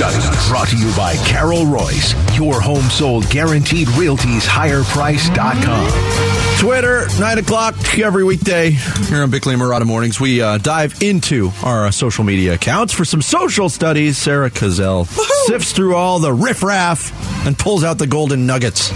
[0.00, 0.48] Studies.
[0.48, 2.14] Brought to you by Carol Royse.
[2.34, 6.58] Your home sold guaranteed realties higherprice.com.
[6.58, 10.18] Twitter, 9 o'clock every weekday here on Bickley and Marotta Mornings.
[10.18, 14.16] We uh, dive into our uh, social media accounts for some social studies.
[14.16, 15.06] Sarah Cazell
[15.46, 18.90] sifts through all the riffraff and pulls out the golden nuggets.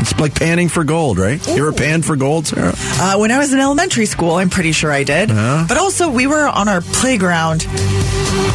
[0.00, 1.44] It's like panning for gold, right?
[1.46, 2.72] You ever panned for gold, Sarah?
[2.76, 5.30] Uh, when I was in elementary school, I'm pretty sure I did.
[5.30, 5.66] Uh-huh.
[5.68, 7.66] But also, we were on our playground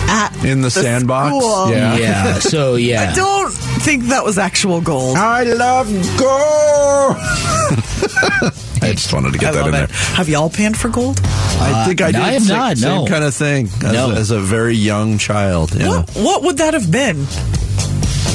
[0.08, 1.28] at In the, sandbox?
[1.36, 1.72] school.
[1.72, 1.96] Yeah.
[1.98, 2.34] Yeah.
[2.40, 3.12] So yeah.
[3.12, 5.18] I don't think that was actual gold.
[5.18, 7.18] I love gold.
[8.82, 9.78] I just wanted to get I that in it.
[9.78, 9.88] there.
[10.16, 11.20] Have y'all panned for gold?
[11.24, 12.22] I think I Uh, did.
[12.22, 13.06] I have same, not, Same no.
[13.08, 14.12] kind of thing as, No.
[14.12, 15.74] as a very young child.
[15.76, 15.88] Yeah.
[15.90, 17.26] What, what would that have been?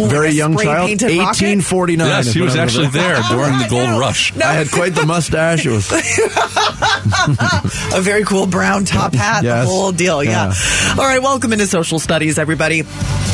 [0.09, 1.27] Very Like young child, spray-painted rocket?
[1.27, 2.07] 1849.
[2.09, 4.37] Yes, he was I actually there during the gold rush.
[4.39, 5.67] I had quite the mustache.
[5.67, 5.91] It was
[7.95, 9.67] a very cool brown top hat, Yes.
[9.67, 10.23] the whole deal.
[10.25, 10.53] Yeah.
[10.93, 12.83] All right, welcome into social studies, everybody.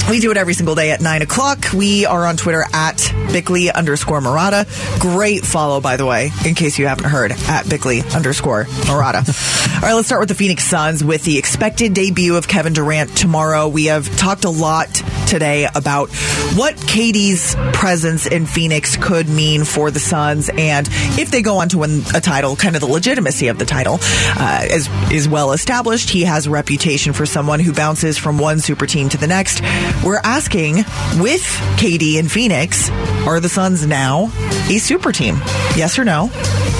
[0.08, 1.72] We do it every single day at nine o'clock.
[1.74, 2.96] We are on Twitter at
[3.32, 4.66] Bickley underscore Marotta.
[5.00, 9.74] Great follow, by the way, in case you haven't heard, at Bickley underscore Marotta.
[9.76, 13.16] All right, let's start with the Phoenix Suns with the expected debut of Kevin Durant
[13.16, 13.66] tomorrow.
[13.68, 14.88] We have talked a lot
[15.26, 16.10] today about
[16.56, 21.68] what KD's presence in Phoenix could mean for the Suns and if they go on
[21.68, 25.52] to win a title, kind of the legitimacy of the title uh, is, is well
[25.52, 26.08] established.
[26.08, 29.60] He has a reputation for someone who bounces from one super team to the next.
[30.02, 30.76] We're asking
[31.20, 31.42] with
[31.76, 32.88] KD in Phoenix,
[33.26, 34.30] are the Suns now
[34.70, 35.34] a super team?
[35.76, 36.28] Yes or no?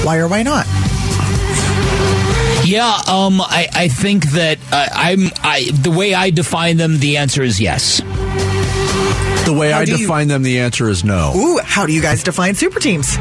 [0.03, 0.67] Why or why not?
[2.65, 7.19] Yeah, um, I, I think that uh, I'm I the way I define them, the
[7.19, 8.01] answer is yes.
[9.47, 10.43] The way How I do you- define them.
[10.43, 11.33] The answer is no.
[11.35, 13.17] Ooh, how do you guys define super teams?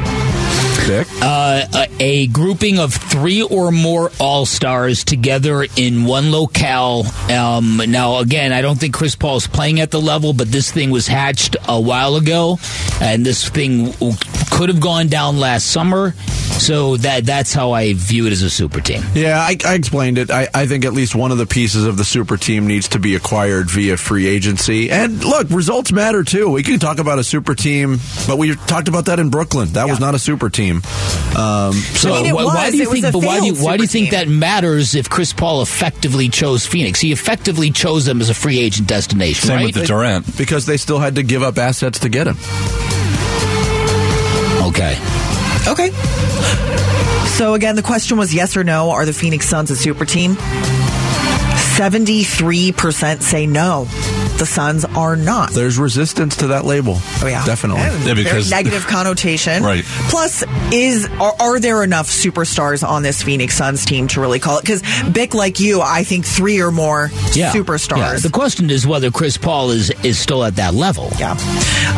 [0.86, 1.08] Dick?
[1.20, 7.04] Uh, a, a grouping of three or more all stars together in one locale.
[7.28, 10.70] Um, now, again, I don't think Chris Paul is playing at the level, but this
[10.70, 12.58] thing was hatched a while ago,
[13.00, 14.12] and this thing w-
[14.56, 16.12] could have gone down last summer.
[16.56, 19.02] So that that's how I view it as a super team.
[19.14, 20.30] Yeah, I, I explained it.
[20.30, 22.98] I, I think at least one of the pieces of the super team needs to
[22.98, 24.90] be acquired via free agency.
[24.90, 26.48] And look, results matter too.
[26.50, 29.68] We can talk about a super team, but we talked about that in Brooklyn.
[29.74, 30.76] That was not a super team.
[31.36, 33.12] Um, so I mean, it why, why do you It think?
[33.12, 34.18] But why do you, why do you think team.
[34.18, 37.00] that matters if Chris Paul effectively chose Phoenix?
[37.00, 39.66] He effectively chose them as a free agent destination, Same right?
[39.66, 40.38] with the Durant.
[40.38, 42.36] because they still had to give up assets to get him.
[44.68, 44.98] Okay.
[45.66, 45.90] Okay.
[47.36, 48.90] So again, the question was yes or no.
[48.90, 50.34] Are the Phoenix Suns a super team?
[51.76, 53.86] 73% say no.
[54.38, 55.50] The Suns are not.
[55.52, 56.98] There's resistance to that label.
[57.22, 57.82] Oh yeah, definitely.
[57.82, 59.62] And Yeah, because- negative connotation.
[59.62, 59.82] Right.
[60.10, 64.58] Plus, is are, are there enough superstars on this Phoenix Suns team to really call
[64.58, 64.62] it?
[64.62, 67.52] Because Bick, like you, I think three or more Yeah.
[67.52, 67.96] superstars.
[67.96, 68.18] Yeah.
[68.18, 71.10] The question is whether Chris Paul is is still at that level.
[71.18, 71.36] Yeah.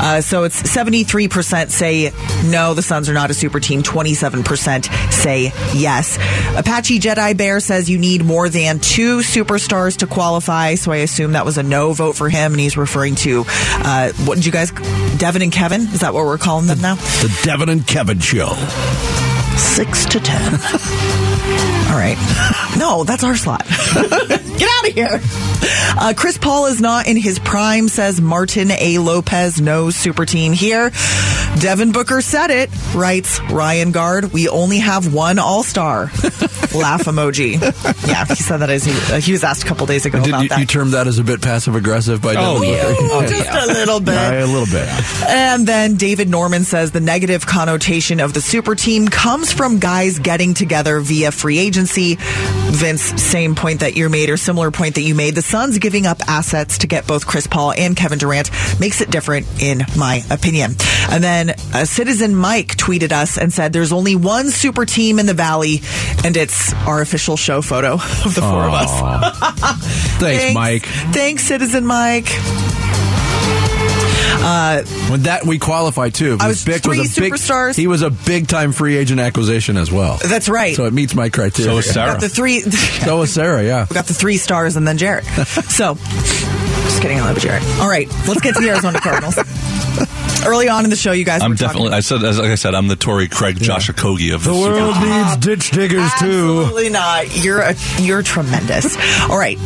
[0.00, 2.12] Uh, so it's 73% say
[2.44, 3.82] no, the Suns are not a super team.
[3.82, 6.16] 27% say yes.
[6.56, 10.76] Apache Jedi Bear says you need more than two superstars to qualify.
[10.76, 12.52] So I assume that was a no vote for him.
[12.52, 14.70] And he's referring to, uh, what did you guys,
[15.18, 15.82] Devin and Kevin?
[15.82, 16.94] Is that what we're calling them now?
[16.96, 18.54] The Devin and Kevin show.
[19.56, 20.52] Six to 10.
[21.88, 22.16] All right.
[22.78, 23.64] No, that's our slot.
[23.94, 25.20] Get out of here.
[26.00, 28.98] Uh, Chris Paul is not in his prime, says Martin A.
[28.98, 29.60] Lopez.
[29.60, 30.90] No super team here.
[31.60, 34.32] Devin Booker said it, writes Ryan Guard.
[34.32, 36.04] We only have one all star.
[36.74, 37.54] Laugh emoji.
[38.06, 40.28] Yeah, he said that as he, uh, he was asked a couple days ago Did
[40.28, 40.58] about you, that.
[40.60, 42.82] you term that as a bit passive aggressive by Oh, Devin yeah.
[42.84, 42.98] Booker?
[43.10, 44.12] Oh, just a little bit.
[44.14, 44.88] Yeah, a little bit.
[45.28, 50.18] And then David Norman says the negative connotation of the super team comes from guys
[50.18, 52.18] getting together via free agency.
[52.20, 55.34] Vince, same point that you made or similar point that you made.
[55.34, 59.10] The Suns giving up assets to get both Chris Paul and Kevin Durant makes it
[59.10, 60.76] different, in my opinion.
[61.10, 65.26] And then uh, Citizen Mike tweeted us and said there's only one super team in
[65.26, 65.82] the Valley,
[66.24, 69.78] and it's our official show photo of the four of us.
[70.18, 70.86] Thanks, Mike.
[71.12, 72.28] Thanks, Citizen Mike.
[74.40, 76.36] Uh, when that we qualify too.
[76.40, 77.76] I was Bick three was a big, superstars.
[77.76, 80.18] He was a big time free agent acquisition as well.
[80.24, 80.74] That's right.
[80.76, 81.72] So it meets my criteria.
[81.72, 82.12] So is Sarah.
[82.12, 82.62] Got the three.
[83.08, 83.64] So was Sarah.
[83.64, 83.86] Yeah.
[83.88, 85.24] We got the three stars and then Jarrett.
[85.68, 87.18] So, just kidding.
[87.18, 87.62] I love Jarrett.
[87.80, 89.36] All right, let's get to the Arizona Cardinals.
[90.48, 91.96] Early on in the show, you guys I'm were talking- definitely.
[91.96, 94.60] I said, as like I said, I'm the Torrey Craig Josh Okogie of The this
[94.62, 95.18] world Super Bowl.
[95.24, 96.60] needs ditch diggers too.
[96.62, 97.44] Absolutely not.
[97.44, 98.96] You're a, you're tremendous.
[99.30, 99.58] All right.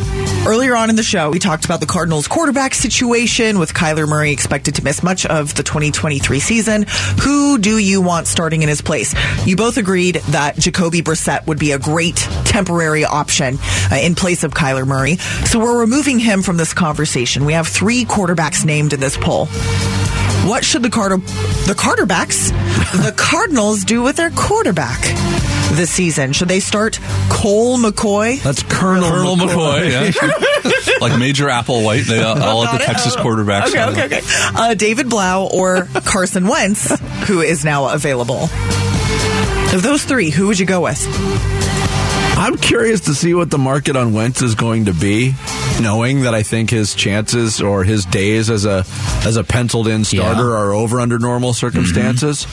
[0.45, 4.31] Earlier on in the show, we talked about the Cardinals quarterback situation with Kyler Murray
[4.31, 6.85] expected to miss much of the 2023 season.
[7.21, 9.15] Who do you want starting in his place?
[9.47, 13.57] You both agreed that Jacoby Brissett would be a great temporary option
[13.91, 15.15] uh, in place of Kyler Murray.
[15.15, 17.45] So we're removing him from this conversation.
[17.45, 19.47] We have three quarterbacks named in this poll.
[20.45, 22.49] What should the Carter the Carterbacks
[23.03, 24.99] the Cardinals do with their quarterback
[25.71, 26.33] this season?
[26.33, 26.99] Should they start
[27.29, 28.41] Colt McCoy?
[28.43, 30.97] That's Colonel, Colonel McCoy, yeah.
[31.01, 32.07] like Major Applewhite.
[32.07, 33.69] They all, all at the Texas quarterbacks.
[33.69, 34.21] Okay, okay, okay.
[34.53, 36.89] Uh, David Blough or Carson Wentz,
[37.27, 38.43] who is now available.
[39.73, 41.01] Of those three, who would you go with?
[42.37, 45.33] I'm curious to see what the market on Wentz is going to be,
[45.81, 48.85] knowing that I think his chances or his days as a
[49.25, 50.55] as a penciled in starter Yeah.
[50.57, 51.55] are over under normal mm-hmm.
[51.65, 52.45] circumstances.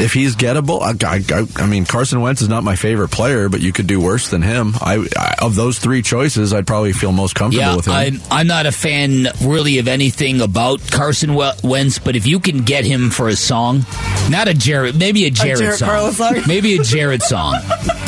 [0.00, 3.48] If he's gettable, I, I, I- I mean Carson Wentz is not my favorite player,
[3.50, 4.72] but you could do worse than him.
[4.80, 7.92] I, I of those three choices, I'd probably feel most comfortable Yeah, with him.
[7.92, 12.62] I'm, I'm not a fan really of anything about Carson Wentz, but if you can
[12.62, 13.84] get him for a song,
[14.30, 16.36] not a Jared, maybe a Jared, Jared song, Carlos song?
[16.46, 17.56] maybe a Jared song.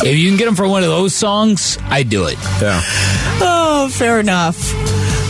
[0.04, 2.38] if you can get him for one of those songs, I'd do it.
[2.62, 2.80] yeah.
[3.46, 4.33] Oh, fair enough.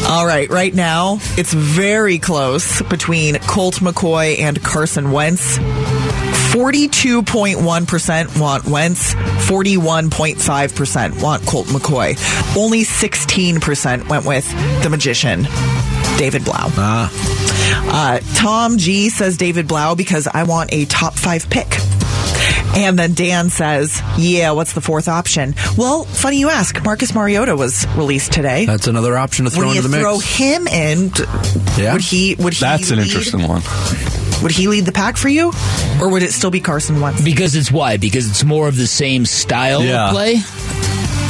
[0.08, 5.58] All right, right now it's very close between Colt McCoy and Carson Wentz.
[5.58, 12.16] 42.1% want Wentz, 41.5% want Colt McCoy.
[12.56, 14.50] Only 16% went with
[14.82, 15.42] the magician,
[16.16, 16.70] David Blough.
[16.76, 21.66] Uh, Tom G says David Blough because I want a top five pick.
[22.76, 25.54] And then Dan says, Yeah, what's the fourth option?
[25.76, 26.82] Well, funny you ask.
[26.84, 28.66] Marcus Mariota was released today.
[28.66, 31.10] That's another option to throw Would you into the throw him in?
[31.78, 31.92] Yeah.
[31.92, 32.34] Would he?
[32.36, 32.60] Would he?
[32.60, 33.62] That's an interesting one.
[34.42, 35.52] Would he lead the pack for you,
[36.00, 37.22] or would it still be Carson Wentz?
[37.24, 37.96] Because it's why?
[37.96, 40.06] Because it's more of the same style Yeah.
[40.08, 40.40] of play.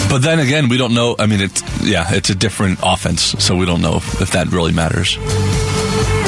[0.09, 1.15] But then again, we don't know.
[1.19, 4.49] I mean, it's yeah, it's a different offense, so we don't know if, if that
[4.49, 5.17] really matters.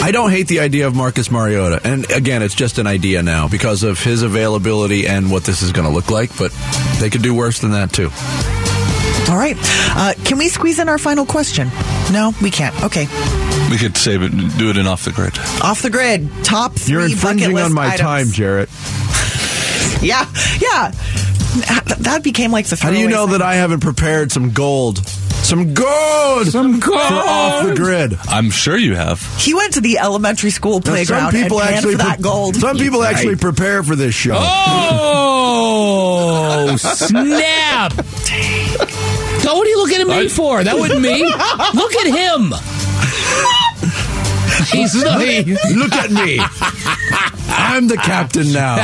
[0.06, 1.80] I don't hate the idea of Marcus Mariota.
[1.82, 5.72] And again, it's just an idea now because of his availability and what this is
[5.72, 6.52] going to look like, but
[7.00, 8.10] they could do worse than that too.
[9.28, 9.56] All right.
[9.96, 11.68] Uh, can we squeeze in our final question?
[12.12, 12.80] No, we can't.
[12.84, 13.06] Okay.
[13.68, 15.36] We could save it, and do it in off the grid.
[15.60, 16.30] Off the grid.
[16.44, 18.00] Top 3 You're bucket infringing list on my items.
[18.00, 18.68] time, Jarrett.
[20.02, 20.28] Yeah,
[20.60, 20.90] yeah.
[20.92, 22.76] That- That became like the.
[22.76, 24.98] How do you know that I haven't prepared some gold?
[25.46, 26.48] Some gold!
[26.48, 27.00] Some gold!
[27.00, 28.19] For off the grid.
[28.26, 29.22] I'm sure you have.
[29.38, 32.56] He went to the elementary school Now, playground some people and actually for that gold.
[32.56, 34.34] Some people actually prepare for this show.
[35.38, 37.93] Oh, snap!
[37.93, 40.64] So what are you looking at me for?
[40.64, 41.22] That wasn't me.
[41.22, 42.52] Look at him.
[44.72, 46.40] He's like, Look at me.
[47.49, 48.75] I'm the captain now.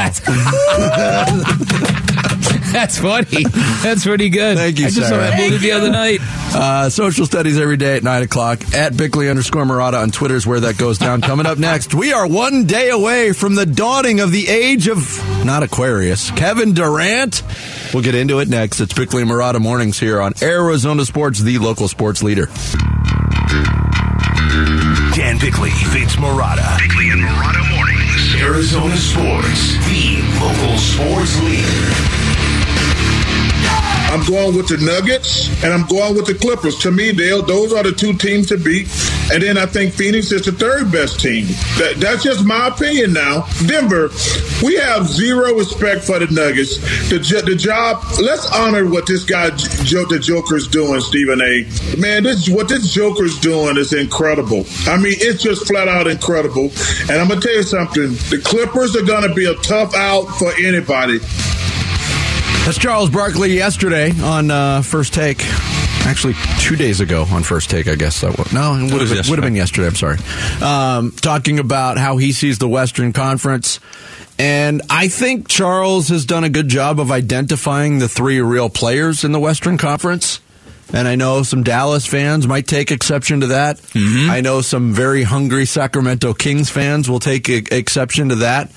[2.72, 3.44] That's, that's funny.
[3.82, 4.56] That's pretty good.
[4.56, 5.22] Thank you, I just saw Sarah.
[5.30, 6.20] that movie the other night.
[6.54, 8.74] Uh, social studies every day at 9 o'clock.
[8.74, 11.20] At Bickley underscore Marotta on Twitter is where that goes down.
[11.32, 14.98] Coming up next, we are one day away from the dawning of the age of,
[15.44, 17.42] not Aquarius, Kevin Durant.
[17.94, 18.80] We'll get into it next.
[18.80, 22.46] It's Bickley and Marotta mornings here on Arizona Sports, the local sports leader.
[25.14, 26.78] Dan Bickley, Vince Marotta.
[26.78, 28.34] Bickley and Marotta mornings.
[28.40, 32.21] Arizona Sports, the local sports leader.
[34.12, 36.76] I'm going with the Nuggets and I'm going with the Clippers.
[36.80, 38.86] To me, Dale, those are the two teams to beat.
[39.32, 41.46] And then I think Phoenix is the third best team.
[41.78, 43.46] That, that's just my opinion now.
[43.64, 44.10] Denver,
[44.62, 46.76] we have zero respect for the Nuggets.
[47.08, 51.64] The, the job, let's honor what this guy, the Joker's doing, Stephen A.
[51.96, 54.66] Man, this what this Joker's doing is incredible.
[54.84, 56.70] I mean, it's just flat out incredible.
[57.08, 58.12] And I'm going to tell you something.
[58.28, 61.18] The Clippers are going to be a tough out for anybody.
[62.64, 65.42] That's Charles Barkley yesterday on uh, First Take.
[66.04, 68.52] Actually, two days ago on First Take, I guess that was.
[68.52, 69.88] No, it would have, been, been yesterday.
[69.88, 70.18] I'm sorry.
[70.62, 73.80] Um, talking about how he sees the Western Conference.
[74.38, 79.24] And I think Charles has done a good job of identifying the three real players
[79.24, 80.40] in the Western Conference.
[80.92, 83.80] And I know some Dallas fans might take exception to that.
[84.30, 88.70] I know some very hungry Sacramento Kings fans will take exception to that.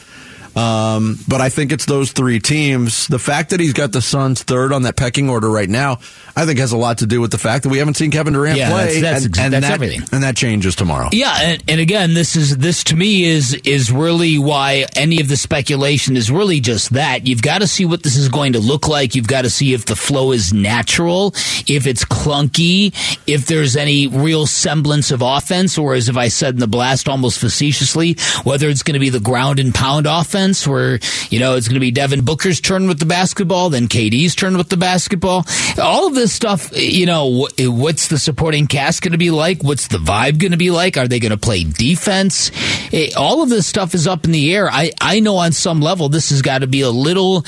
[0.55, 3.07] Um, but I think it's those three teams.
[3.07, 5.99] The fact that he's got the Suns third on that pecking order right now,
[6.35, 8.33] I think has a lot to do with the fact that we haven't seen Kevin
[8.33, 10.01] Durant Yeah, play, that's- that's and, and that's that, everything.
[10.13, 11.09] and that changes tomorrow.
[11.11, 15.27] Yeah, and, and again, this is this to me is is really why any of
[15.27, 17.27] the speculation is really just that.
[17.27, 19.13] You've got to see what this is going to look like.
[19.15, 21.33] You've got to see if the flow is natural,
[21.67, 22.93] if it's clunky,
[23.27, 27.09] if there's any real semblance of offense, or as if I said in the blast
[27.09, 30.99] almost facetiously, whether it's going to be the ground and pound offense, where
[31.29, 34.57] you know it's going to be Devin Booker's turn with the basketball, then KD's turn
[34.57, 35.45] with the basketball.
[35.81, 39.63] All of this stuff, you know, what's the supporting cast going to be like?
[39.63, 40.97] What's the vibe going to be like?
[40.97, 42.51] Are they going to play defense?
[42.93, 44.69] Eh, all of this stuff is up in the air.
[44.69, 47.43] I, I know on some level this has got to be a little.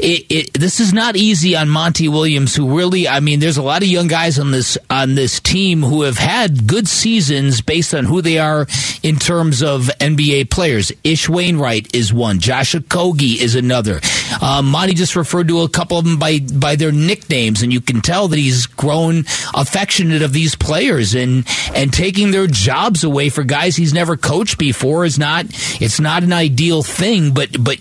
[0.00, 3.62] It, it, this is not easy on Monty Williams, who really, I mean, there's a
[3.62, 7.94] lot of young guys on this on this team who have had good seasons based
[7.94, 8.66] on who they are
[9.02, 10.92] in terms of NBA players.
[11.02, 12.37] Ish Wainwright is one.
[12.38, 14.00] Josh Okogie is another.
[14.40, 17.80] Um, Monty just referred to a couple of them by by their nicknames, and you
[17.80, 23.28] can tell that he's grown affectionate of these players and and taking their jobs away
[23.28, 25.46] for guys he's never coached before is not
[25.80, 27.32] it's not an ideal thing.
[27.32, 27.78] But but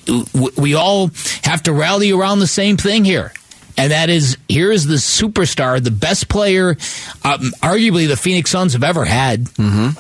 [0.57, 1.11] we all
[1.43, 3.31] have to rally around the same thing here.
[3.79, 6.71] And that is, here is the superstar, the best player,
[7.23, 9.43] um, arguably the Phoenix Suns have ever had.
[9.43, 9.99] Mm-hmm.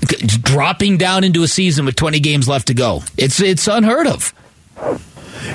[0.00, 3.02] Dropping down into a season with 20 games left to go.
[3.16, 4.32] It's it's unheard of.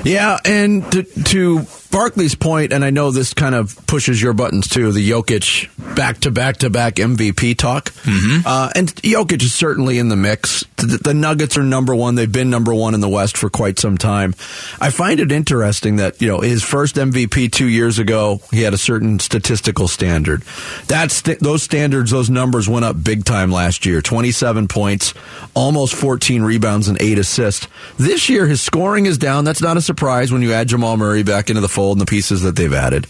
[0.04, 4.68] Yeah, and to, to Barkley's point, and I know this kind of pushes your buttons
[4.68, 7.90] too, the Jokic back to back to back MVP talk.
[7.90, 8.40] Mm-hmm.
[8.44, 10.64] Uh, and Jokic is certainly in the mix.
[10.76, 12.16] The, the Nuggets are number one.
[12.16, 14.34] They've been number one in the West for quite some time.
[14.80, 18.74] I find it interesting that, you know, his first MVP two years ago, he had
[18.74, 20.42] a certain statistical standard.
[20.88, 25.14] That's those standards, those numbers went up big time last year 27 points,
[25.54, 27.68] almost 14 rebounds, and eight assists.
[27.98, 29.44] This year, his scoring is down.
[29.44, 32.10] That's not a surprise when you add Jamal Murray back into the fold and the
[32.10, 33.06] pieces that they've added.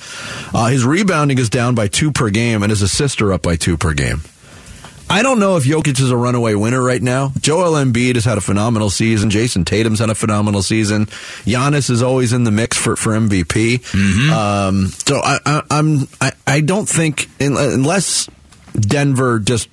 [0.52, 3.56] Uh, his rebounding is down by two per game, and his assists are up by
[3.56, 4.22] two per game.
[5.08, 7.30] I don't know if Jokic is a runaway winner right now.
[7.40, 9.28] Joel Embiid has had a phenomenal season.
[9.30, 11.06] Jayson Tatum's had a phenomenal season.
[11.44, 13.80] Giannis is always in the mix for, for MVP.
[14.32, 18.30] Um, so I, I, I'm I, I don't think unless
[18.72, 19.68] Denver just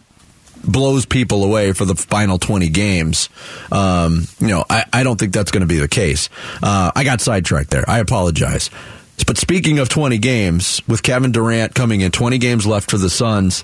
[0.64, 3.30] blows people away for the final 20 games,
[3.72, 6.30] um, you know, I, I don't think that's going to be the case.
[6.62, 7.86] Uh, I got sidetracked there.
[7.88, 8.70] I apologize.
[9.26, 13.10] But speaking of 20 games, with Kevin Durant coming in, 20 games left for the
[13.10, 13.64] Suns.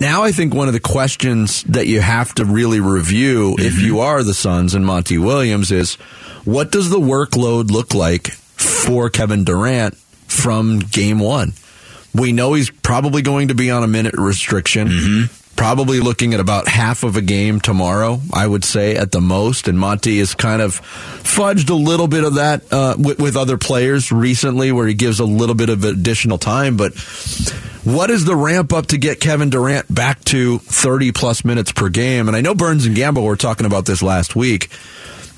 [0.00, 4.00] Now I think one of the questions that you have to really review if you
[4.00, 5.96] are the Suns and Monty Williams is
[6.44, 11.52] what does the workload look like for Kevin Durant from game one?
[12.14, 15.28] We know he's probably going to be on a minute restriction.
[15.58, 19.66] Probably looking at about half of a game tomorrow, I would say at the most.
[19.66, 23.58] And Monty has kind of fudged a little bit of that uh, with, with other
[23.58, 26.76] players recently, where he gives a little bit of additional time.
[26.76, 26.94] But
[27.82, 31.88] what is the ramp up to get Kevin Durant back to 30 plus minutes per
[31.88, 32.28] game?
[32.28, 34.70] And I know Burns and Gambo were talking about this last week.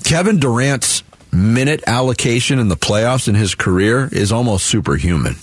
[0.05, 5.37] Kevin Durant's minute allocation in the playoffs in his career is almost superhuman.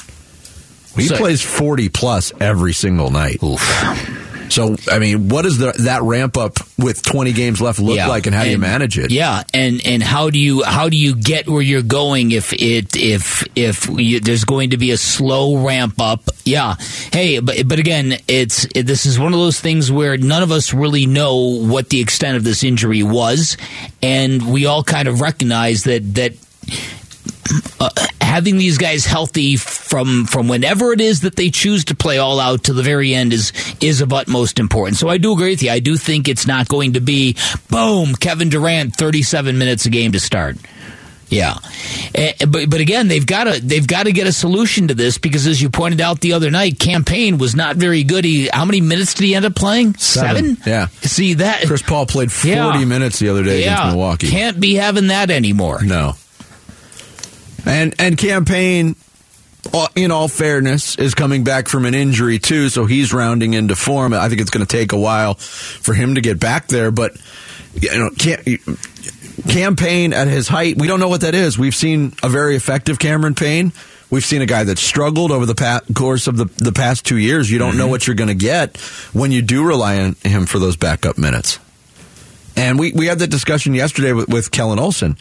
[0.96, 3.40] He So- plays 40 plus every single night.
[4.58, 8.08] So, I mean, what does the, that ramp up with 20 games left look Yeah,
[8.08, 9.12] like and how do you manage it?
[9.12, 12.96] Yeah, and and how do you how do you get where you're going if it
[12.96, 16.24] if if you, there's going to be a slow ramp up?
[16.44, 16.74] Yeah,
[17.14, 20.52] hey, but but again, it's it, this is one of those things where none of
[20.52, 23.58] us really know what the extent of this injury was,
[24.02, 26.34] and we all kind of recognize that that
[27.80, 27.90] uh,
[28.38, 32.40] having these guys healthy from from whenever it is that they choose to play all
[32.40, 33.52] out to the very end is
[33.82, 35.00] is of utmost importance.
[35.00, 35.72] So I do agree with you.
[35.72, 37.36] I do think it's not going to be
[37.72, 40.58] boom Kevin Durant 37 minutes a game to start.
[41.30, 41.56] Yeah,
[42.16, 45.18] Eh, but but again, they've got to they've got to get a solution to this
[45.18, 48.24] because, as you pointed out the other night, Cam Payne was not very good.
[48.24, 49.96] He how many minutes did he end up playing?
[49.96, 50.56] Seven.
[50.66, 50.88] Yeah.
[51.02, 52.86] See that Chris Paul played 40 Yeah.
[52.86, 54.30] minutes the other day yeah, against Milwaukee.
[54.30, 55.84] Can't be having that anymore.
[55.84, 56.14] No.
[57.68, 58.96] And and Cam Payne,
[59.96, 64.14] in all fairness, is coming back from an injury too, so he's rounding into form.
[64.14, 67.18] I think it's going to take a while for him to get back there, but
[67.76, 68.42] you know, can't,
[69.50, 71.58] Cam Payne at his height, we don't know what that is.
[71.58, 73.72] We've seen a very effective Cameron Payne.
[74.10, 77.18] We've seen a guy that struggled over the pa- course of the, the past two
[77.18, 77.52] years.
[77.52, 77.92] You don't know mm-hmm.
[77.92, 78.78] what you're going to get
[79.12, 81.60] when you do rely on him for those backup minutes.
[82.56, 85.18] And we, we had that discussion yesterday with, with Kellan Olson.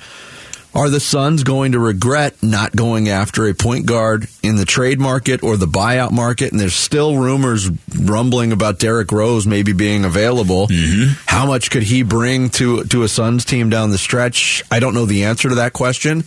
[0.77, 5.01] Are the Suns going to regret not going after a point guard in the trade
[5.01, 6.53] market or the buyout market?
[6.53, 10.67] And there's still rumors rumbling about Derrick Rose maybe being available.
[10.67, 11.15] Mm-hmm.
[11.25, 14.63] How much could he bring to to a Suns team down the stretch?
[14.71, 16.25] I don't know the answer to that question,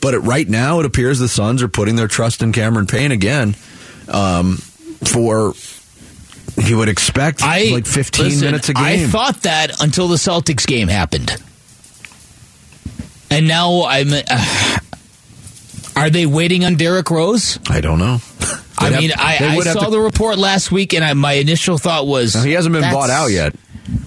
[0.00, 3.12] but it, right now it appears the Suns are putting their trust in Cameron Payne
[3.12, 3.54] again
[4.08, 5.52] um, for.
[6.56, 8.84] You would expect I like 15 listen, minutes a game.
[8.84, 11.40] I thought that until the Celtics game happened,
[13.30, 14.08] and now I'm.
[14.12, 14.78] Uh,
[15.96, 17.58] are they waiting on Derrick Rose?
[17.68, 18.18] I don't know.
[18.78, 21.76] I mean, have- I, I saw to- the report last week, and I, my initial
[21.78, 23.54] thought was Now, he hasn't been bought out yet.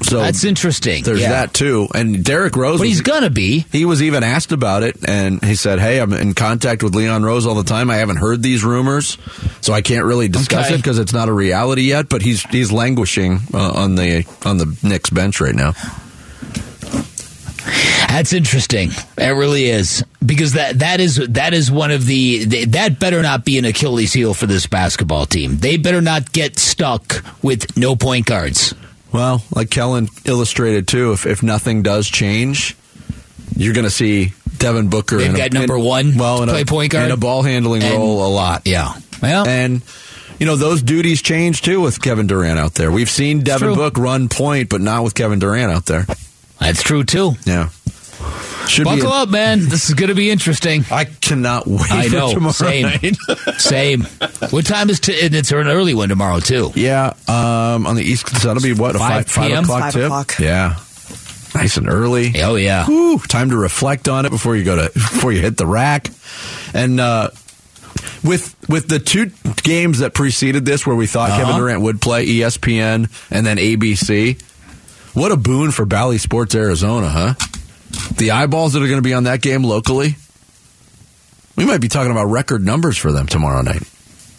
[0.03, 1.03] So That's interesting.
[1.03, 1.29] There's Yeah.
[1.29, 1.87] that too.
[1.93, 3.65] And Derrick Rose, but was- he's gonna be.
[3.71, 7.23] He was even asked about it, and he said, "Hey, I'm in contact with Leon
[7.23, 7.89] Rose all the time.
[7.89, 9.17] I haven't heard these rumors,
[9.61, 10.75] so I can't really discuss Okay.
[10.75, 12.07] it because it's not a reality yet.
[12.09, 15.73] But he's he's languishing uh, on the on the Knicks bench right now.
[18.07, 18.91] That's interesting.
[19.17, 23.45] It really is because that that is that is one of the that better not
[23.45, 25.57] be an Achilles heel for this basketball team.
[25.57, 28.73] They better not get stuck with no point guards.
[29.11, 32.75] Well, like Kellan illustrated too, if if nothing does change,
[33.55, 35.17] you're going to see Devin Booker.
[35.17, 37.05] They've in a- got number in- one well, in play a, point guard.
[37.05, 38.63] in a ball handling And- role a lot.
[38.65, 38.93] Yeah.
[39.21, 39.81] Well, And
[40.39, 42.91] you know those duties change too with Kevin Durant out there.
[42.91, 43.75] We've seen Devin.
[43.75, 46.05] Book run point, but not with Kevin Durant out there.
[46.63, 47.33] That's true too.
[47.45, 47.69] Yeah,
[48.67, 49.05] should Buckle be.
[49.07, 49.59] a- up, man.
[49.67, 50.85] This is going to be interesting.
[50.91, 52.33] I cannot wait I for know.
[52.33, 52.83] tomorrow Same.
[52.85, 53.15] night.
[53.57, 54.01] Same.
[54.49, 56.71] What time is t- and it's an early one tomorrow too.
[56.75, 59.63] yeah, um, on the East, so that'll be what a 5 five, five p.m.?
[59.63, 60.03] o'clock Five tip.
[60.05, 60.33] o'clock.
[60.39, 60.75] Yeah,
[61.55, 62.33] nice and early.
[62.41, 62.85] Oh yeah.
[62.85, 66.09] Whew, time to reflect on it before you go to before you hit the rack.
[66.73, 67.29] And uh,
[68.23, 69.31] with with the two
[69.63, 71.41] games that preceded this, where we thought Uh-huh.
[71.45, 74.41] Kevin Durant would play, ESPN and then ABC.
[75.13, 77.33] What a boon for Bally Sports Arizona, huh?
[78.17, 80.15] The eyeballs that are going to be on that game locally.
[81.55, 83.83] We might be talking about record numbers for them tomorrow night.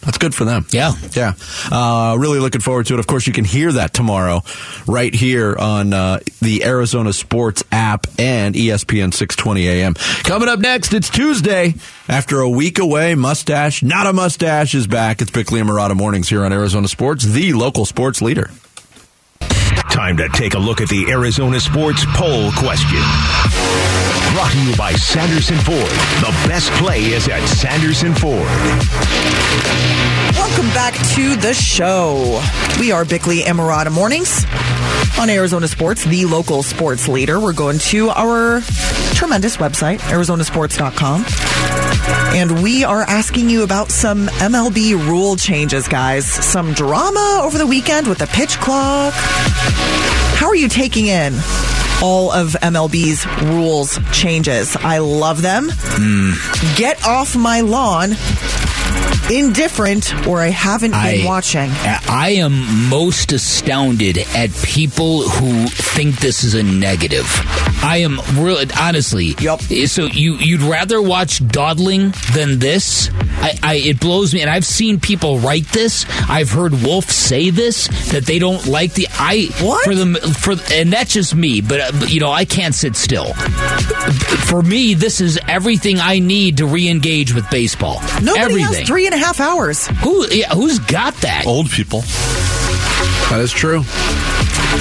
[0.01, 0.67] That's good for them.
[0.71, 0.93] Yeah.
[1.13, 1.35] Yeah.
[1.71, 3.01] Uh, really looking forward to it.
[3.01, 4.43] Of course, you can hear that tomorrow
[4.87, 9.95] right here on uh, the Arizona Sports app and ESPN 620 AM.
[10.25, 11.75] Coming up next, it's Tuesday.
[12.09, 15.23] After a week away, Mustache, not a mustache, is back.
[15.23, 18.51] It's Bickley and Marotta Mornings here on Arizona Sports, the local sports leader.
[19.91, 23.01] Time to take a look at the Arizona Sports Poll question.
[24.35, 25.79] Brought to you by Sanderson Ford.
[26.21, 28.49] The best play is at Sanderson Ford.
[30.37, 32.43] Welcome back to the show.
[32.81, 34.45] We are Bickley and Marotta Mornings
[35.19, 37.39] on Arizona Sports, the local sports leader.
[37.41, 38.61] We're going to our
[39.15, 41.25] tremendous website, arizonasports.com.
[42.35, 46.27] And we are asking you about some MLB rule changes, guys.
[46.27, 49.15] Some drama over the weekend with the pitch clock.
[49.15, 51.33] How are you taking in
[52.03, 53.25] all of MLB's
[53.55, 54.75] rules changes?
[54.75, 55.69] I love them.
[55.71, 56.33] Hmm.
[56.77, 58.15] Get off my lawn.
[59.31, 61.71] Indifferent, or I haven't been watching.
[61.73, 67.27] I am most astounded at people who think this is a negative.
[67.83, 69.35] I am really honestly.
[69.41, 69.61] Yep.
[69.87, 73.11] So you you'd rather watch dawdling than this?
[73.37, 76.07] I, I it blows me, and I've seen people write this.
[76.29, 79.85] I've heard Wolf say this that they don't like the I What?
[79.85, 81.61] for them for and that's just me.
[81.61, 83.33] But, uh, but you know I can't sit still.
[84.49, 88.01] For me, this is everything I need to re-engage with baseball.
[88.23, 88.75] Nobody everything.
[88.75, 89.87] has three and a half hours.
[90.03, 91.47] Who yeah, who's got that?
[91.47, 92.01] Old people.
[93.31, 93.83] That is true.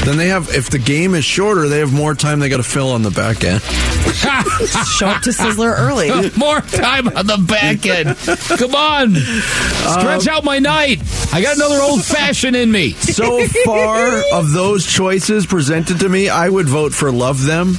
[0.05, 2.63] Then they have, if the game is shorter, they have more time they got to
[2.63, 3.61] fill on the back end.
[4.13, 6.09] Show up to Sizzler early.
[6.37, 8.17] More time on the back end.
[8.59, 9.15] Come on.
[9.15, 11.01] Stretch um, out my night.
[11.33, 12.91] I got another old fashioned in me.
[12.91, 17.75] So far of those choices presented to me, I would vote for Love Them.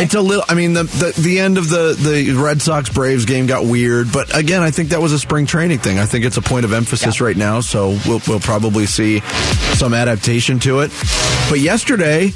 [0.00, 0.44] It's a little.
[0.48, 4.12] I mean, the, the the end of the the Red Sox Braves game got weird,
[4.12, 5.98] but again, I think that was a spring training thing.
[5.98, 9.20] I think it's a point of emphasis right now, so we'll we'll probably see
[9.74, 10.90] some adaptation to it.
[11.48, 12.32] But yesterday,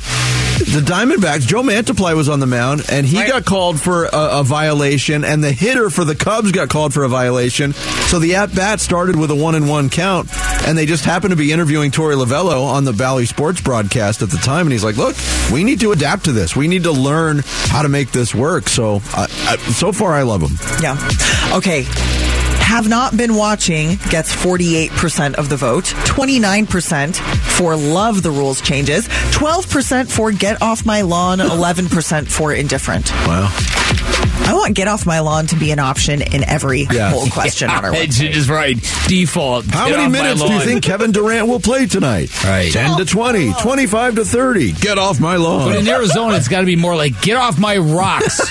[0.73, 4.45] the Diamondbacks, Joe Mantiply was on the mound, and he got called for a, a
[4.45, 7.73] violation, and the hitter for the Cubs got called for a violation.
[7.73, 10.29] So the at bat started with a one and one count,
[10.67, 14.31] and they just happened to be interviewing Torey Lovullo on the Bally Sports broadcast at
[14.31, 15.17] the time, and he's like, "Look,
[15.53, 16.55] we need to adapt to this.
[16.55, 20.23] We need to learn how to make this work." So, uh, I, so far, I
[20.23, 20.57] love him.
[20.81, 20.97] Yeah.
[21.57, 21.85] Okay.
[22.71, 27.17] Have not been watching gets 48% of the vote, 29%
[27.57, 33.11] for love the rules changes, 12% for get off my lawn, 11% for indifferent.
[33.27, 33.49] Wow.
[34.47, 37.11] I want get off my lawn to be an option in every Yeah.
[37.13, 38.33] poll question on our It's website.
[38.33, 38.77] just right.
[39.09, 39.67] Default.
[39.67, 42.31] How Get many minutes do you think Kevin Durant will play tonight?
[42.45, 42.73] Right.
[42.73, 44.73] 10 to 20, 25 to 30.
[44.73, 45.69] Get off my lawn.
[45.71, 48.41] But in Arizona, it's got to be more like get off my rocks.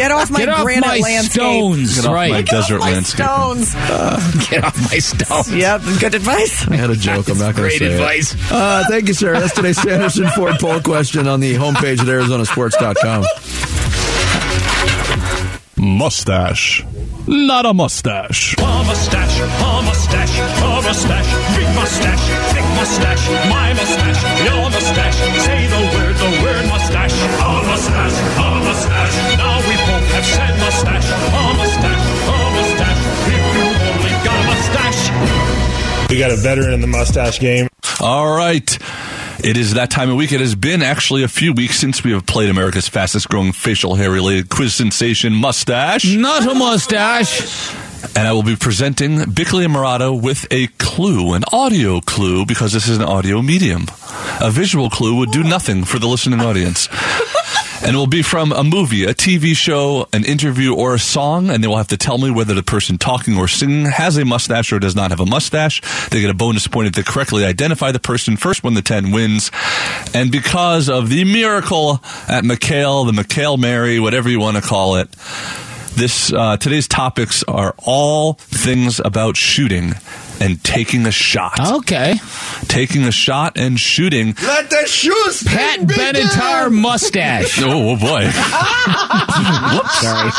[0.00, 1.32] Get off my Get off granite my landscape.
[1.42, 1.94] stones.
[1.96, 2.30] Get off right.
[2.30, 3.26] my Get off desert my landscape.
[3.26, 3.74] stones.
[4.48, 5.54] Get off my stones.
[5.54, 6.66] Yep, good advice.
[6.68, 7.28] I had a joke.
[7.28, 8.32] I'm not going to Great say advice.
[8.32, 8.40] it.
[8.50, 9.38] Uh, thank you, sir.
[9.38, 13.24] That's today's Sanderson Ford poll question on the homepage at ArizonaSports.com.
[15.76, 16.82] Mustache.
[17.26, 18.54] Not a mustache.
[18.58, 25.14] A mustache, a mustache, a mustache, big mustache, thick mustache, my mustache, your mustache.
[25.44, 27.12] Say the word, the word mustache.
[27.12, 29.49] A mustache, a mustache.
[30.20, 31.08] Now we both have said mustache.
[31.10, 33.02] A mustache, a mustache.
[33.26, 36.10] If you only got a mustache.
[36.10, 37.68] We got a veteran in the mustache game.
[38.00, 38.78] All right.
[39.42, 40.32] It is that time of week.
[40.32, 43.94] It has been actually a few weeks since we have played America's fastest growing facial
[43.94, 46.04] hair related quiz sensation, Mustache.
[46.14, 47.74] Not a mustache.
[48.16, 52.72] And I will be presenting Bickley and Marotta with a clue, an audio clue, because
[52.72, 53.86] this is an audio medium.
[54.40, 56.88] A visual clue would do nothing for the listening audience.
[57.82, 61.48] And it will be from a movie, a TV show, an interview, or a song,
[61.48, 64.24] and they will have to tell me whether the person talking or singing has a
[64.24, 65.80] mustache or does not have a mustache.
[66.10, 68.36] They get a bonus point if they correctly identify the person.
[68.36, 69.50] First one the ten wins.
[70.12, 74.96] And because of the miracle at McHale, the McHale Mary, whatever you want to call
[74.96, 75.10] it,
[75.96, 79.94] this uh, today's topics are all things about shooting
[80.40, 81.58] and taking a shot.
[81.60, 82.14] Okay.
[82.66, 84.34] Taking a shot and shooting.
[84.42, 87.60] Let the shoes Pat Benatar mustache.
[87.70, 88.24] Oh, oh boy.
[89.74, 90.00] Whoops.
[90.00, 90.30] Sorry.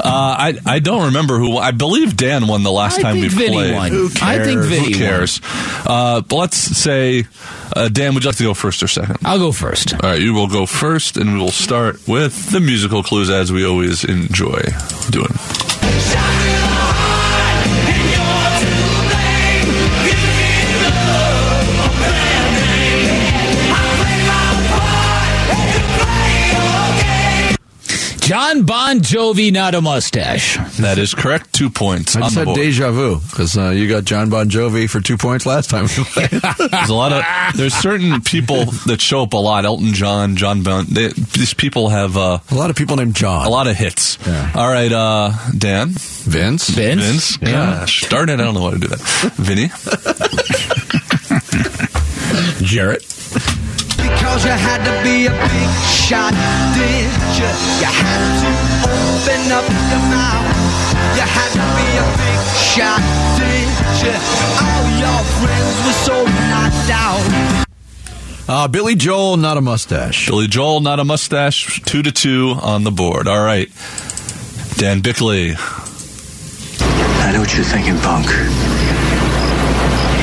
[0.04, 1.56] I I don't remember who.
[1.56, 3.74] I believe Dan won the last I time we Vinny played.
[3.74, 3.90] won.
[3.92, 4.68] Who I think cares?
[4.68, 5.40] Vinny Who cares?
[5.86, 7.24] Uh, but let's say,
[7.74, 9.18] uh, Dan, would you like to go first or second?
[9.24, 9.94] I'll go first.
[9.94, 13.52] All right, you will go first, and we will start with the musical clues as
[13.52, 14.60] we always enjoy
[15.10, 15.32] doing.
[28.54, 30.58] John Bon Jovi, not a mustache.
[30.78, 31.52] That is correct.
[31.52, 32.56] Two points I on just the had board.
[32.56, 35.86] deja vu because uh, you got John Bon Jovi for two points last time.
[36.14, 37.24] There's a lot of
[37.56, 39.64] there's certain people that show up a lot.
[39.64, 40.84] Elton John, John Bon.
[40.88, 43.44] They, these people have uh, a lot of people named John.
[43.44, 44.18] a lot of hits.
[44.24, 44.52] Yeah.
[44.54, 46.68] All right, uh, Dan, Vince.
[46.70, 47.00] Vince?
[47.06, 47.38] Vince.
[47.42, 47.80] Yeah.
[47.80, 49.00] Gosh, darn it, I don't know how to do that.
[49.34, 49.68] Vinny.
[52.64, 53.02] Jarrett.
[54.04, 56.32] Because you had to be a big shot,
[56.76, 57.08] did
[57.40, 57.50] you?
[57.80, 58.50] You had to
[58.84, 60.44] open up your mouth.
[61.16, 63.00] You had to be a big shot,
[63.40, 63.68] did
[64.04, 64.12] you?
[64.60, 66.16] All your friends were so
[66.52, 67.64] knocked out.
[68.46, 70.26] Uh, Billy Joel, not a mustache.
[70.26, 71.80] Billy Joel, not a mustache.
[71.86, 73.26] Two to two on the board.
[73.26, 73.70] All right,
[74.76, 75.54] Dan Bickley.
[75.56, 78.26] I know what you're thinking, punk.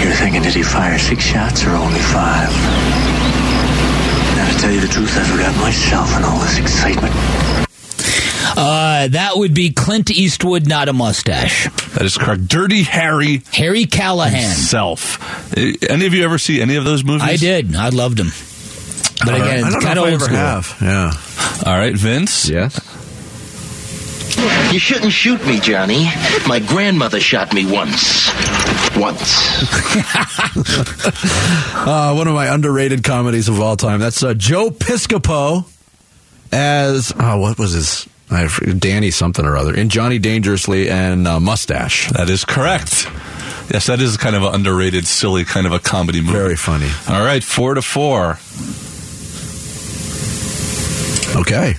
[0.04, 3.11] You're thinking, did he fire six shots or only five?
[4.52, 7.14] Now, to tell you the truth, I forgot myself in all this excitement.
[8.58, 11.70] Uh, that would be Clint Eastwood, not a mustache.
[11.94, 12.48] That is correct.
[12.50, 14.42] Dirty Harry Harry Callahan.
[14.42, 15.56] himself.
[15.58, 17.24] Uh, Any of you ever see any of those movies?
[17.24, 17.76] I did.
[17.76, 18.32] I loved them.
[19.24, 19.60] But All right.
[19.60, 20.36] again, I don't know kind if of I old ever school.
[20.38, 20.78] have.
[20.82, 21.72] Yeah.
[21.72, 22.50] All right, Vince.
[22.50, 22.80] Yes.
[24.72, 26.06] You shouldn't shoot me, Johnny.
[26.48, 28.32] My grandmother shot me once.
[28.98, 29.62] Once.
[31.74, 34.00] Uh, one of my underrated comedies of all time.
[34.00, 35.66] That's uh, Joe Piscopo
[36.52, 38.08] as oh, what was his?
[38.30, 42.10] I Danny something or other in Johnny Dangerously and uh, Mustache.
[42.12, 43.08] That is correct.
[43.74, 46.34] Yes, that is kind of an underrated, silly kind of a comedy movie.
[46.34, 46.90] Very funny.
[47.10, 48.38] All right, four to four.
[51.36, 51.76] Okay.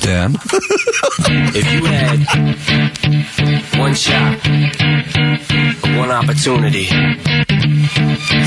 [0.00, 0.36] Dan.
[1.54, 2.18] If you had
[3.78, 4.38] one shot,
[5.98, 6.88] one opportunity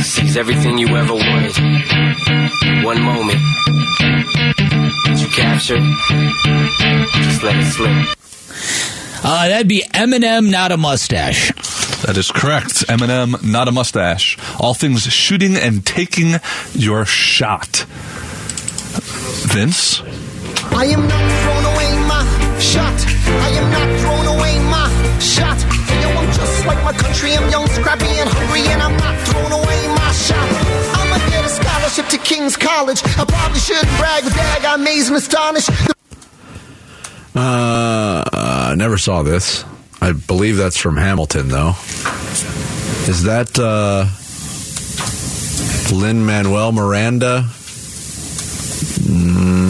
[0.02, 1.56] seize everything you ever wanted,
[2.84, 3.40] one moment
[5.06, 5.84] that you captured,
[7.24, 8.18] just let it slip.
[9.24, 11.52] Uh, that'd be Eminem, not a mustache.
[12.06, 12.88] That is correct.
[12.88, 14.38] Eminem, not a mustache.
[14.60, 16.36] All things shooting and taking
[16.74, 17.86] your shot.
[19.48, 20.02] Vince.
[20.74, 22.24] I am not throwing away my
[22.60, 22.98] shot.
[23.46, 24.88] I am not throwing away my
[25.20, 25.58] shot.
[26.02, 27.36] Yo, I'm just like my country.
[27.36, 30.50] I'm young, scrappy, and hungry, and I'm not throwing away my shot.
[30.98, 33.02] I'ma get a scholarship to King's College.
[33.04, 35.70] I probably shouldn't brag, but dag, I'm amazed and astonished.
[37.36, 39.64] Uh, uh, never saw this.
[40.02, 41.76] I believe that's from Hamilton, though.
[43.08, 44.06] Is that uh,
[45.96, 47.46] Lin Manuel Miranda?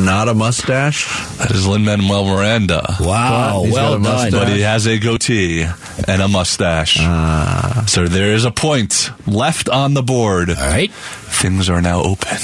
[0.03, 1.05] Not a mustache.
[1.37, 2.95] That is Lin Manuel Miranda.
[2.99, 4.01] Wow, But he's well done.
[4.01, 4.31] mustache.
[4.31, 5.63] But he has a goatee
[6.07, 6.97] and a mustache.
[6.99, 7.83] Ah.
[7.87, 10.49] so there is a point left on the board.
[10.49, 10.91] All right.
[10.91, 12.37] Things are now open.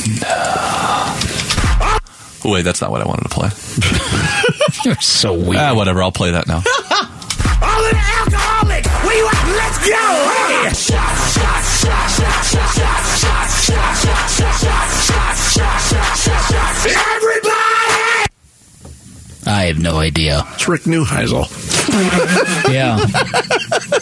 [2.46, 3.50] Oh, wait, that's not what I wanted to play.
[4.86, 5.58] You're so weird.
[5.58, 6.02] Ah, whatever.
[6.04, 6.58] I'll play that now.
[7.60, 9.48] All of the alcoholic, where you at?
[9.58, 9.98] Let's go!
[10.30, 10.74] Hey!
[10.74, 11.18] Shot,
[19.48, 20.44] I have no idea.
[20.54, 21.48] It's Rick Neuheisel.
[22.72, 23.00] Yeah.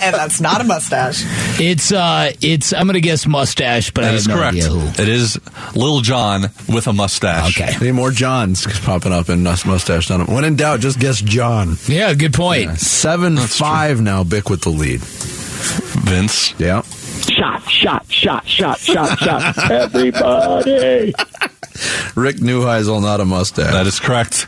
[0.01, 1.23] and that's not a mustache.
[1.62, 4.55] It's uh it's I'm gonna guess mustache, but I That have is no correct.
[4.58, 5.01] idea who.
[5.01, 5.39] It is
[5.75, 7.60] Lil Jon with a mustache.
[7.62, 7.73] Okay.
[7.79, 10.34] Any more Johns popping up in us mustache on him.
[10.34, 11.77] When in doubt, just guess John.
[11.88, 12.79] Yeah, good point.
[12.79, 14.23] Seven five now.
[14.23, 14.99] Bick with the lead.
[15.01, 16.53] Vince.
[16.60, 16.81] Yeah.
[16.81, 19.71] Shot, shot, shot, shot, shot, shot.
[19.71, 21.13] Everybody.
[22.15, 23.71] Rick Neuheisel, not a mustache.
[23.71, 24.47] That is correct.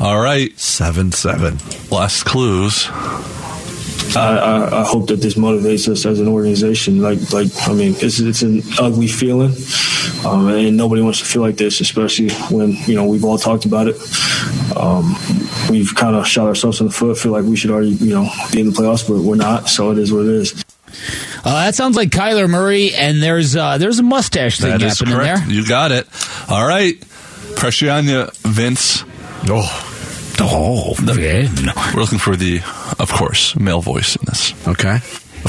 [0.00, 0.58] All right.
[0.58, 1.58] Seven seven.
[1.90, 2.88] Last clues.
[4.16, 7.00] I, I, I hope that this motivates us as an organization.
[7.00, 9.54] Like, like I mean, it's it's an ugly feeling,
[10.26, 13.66] um, and nobody wants to feel like this, especially when you know we've all talked
[13.66, 13.96] about it.
[14.76, 15.14] Um,
[15.70, 17.18] we've kind of shot ourselves in the foot.
[17.18, 19.68] Feel like we should already, you know, be in the playoffs, but we're not.
[19.68, 20.64] So it is what it is.
[21.44, 24.98] Uh, that sounds like Kyler Murray, and there's uh, there's a mustache thing That is
[24.98, 25.46] happening correct.
[25.46, 25.54] there.
[25.54, 26.08] You got it.
[26.48, 27.00] All right.
[27.54, 29.04] Pressure on you, Vince.
[29.48, 29.86] Oh.
[30.42, 31.50] Oh, Vin.
[31.94, 32.60] We're looking for the,
[32.98, 34.54] of course, male voice in this.
[34.66, 34.98] Okay.